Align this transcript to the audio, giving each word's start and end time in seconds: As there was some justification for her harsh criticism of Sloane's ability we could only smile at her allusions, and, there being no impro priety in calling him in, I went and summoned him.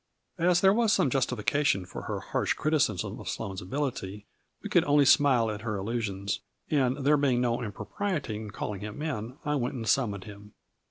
As 0.39 0.61
there 0.61 0.73
was 0.73 0.91
some 0.91 1.11
justification 1.11 1.85
for 1.85 2.05
her 2.05 2.21
harsh 2.21 2.55
criticism 2.55 3.19
of 3.19 3.29
Sloane's 3.29 3.61
ability 3.61 4.25
we 4.63 4.67
could 4.67 4.83
only 4.85 5.05
smile 5.05 5.51
at 5.51 5.61
her 5.61 5.77
allusions, 5.77 6.39
and, 6.71 7.05
there 7.05 7.17
being 7.17 7.39
no 7.39 7.59
impro 7.59 7.87
priety 7.87 8.33
in 8.33 8.49
calling 8.49 8.81
him 8.81 8.99
in, 9.03 9.37
I 9.45 9.53
went 9.53 9.75
and 9.75 9.87
summoned 9.87 10.23
him. 10.23 10.53